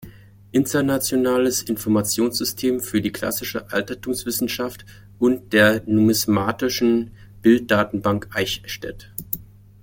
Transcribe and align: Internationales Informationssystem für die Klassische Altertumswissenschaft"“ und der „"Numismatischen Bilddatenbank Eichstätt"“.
Internationales 0.51 1.61
Informationssystem 1.61 2.79
für 2.81 3.01
die 3.01 3.11
Klassische 3.11 3.69
Altertumswissenschaft"“ 3.71 4.83
und 5.19 5.53
der 5.53 5.83
„"Numismatischen 5.85 7.11
Bilddatenbank 7.43 8.29
Eichstätt"“. 8.35 9.11